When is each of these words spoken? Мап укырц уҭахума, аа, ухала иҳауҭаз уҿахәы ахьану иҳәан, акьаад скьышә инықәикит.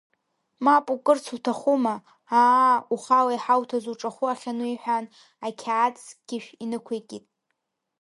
Мап 0.63 0.85
укырц 0.93 1.25
уҭахума, 1.35 1.95
аа, 2.43 2.75
ухала 2.93 3.31
иҳауҭаз 3.35 3.85
уҿахәы 3.91 4.25
ахьану 4.29 4.67
иҳәан, 4.73 5.05
акьаад 5.47 5.95
скьышә 6.05 6.49
инықәикит. 6.63 7.25